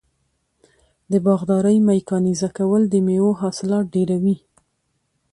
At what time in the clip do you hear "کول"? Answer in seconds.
2.57-2.81